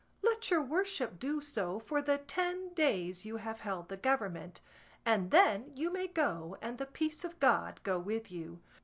[0.23, 4.59] Let your worship do so for the ten days you have held the government,
[5.05, 8.61] and then you may go and the peace of God go with you."